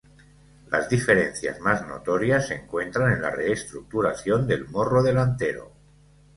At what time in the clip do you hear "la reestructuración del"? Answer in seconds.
3.21-4.67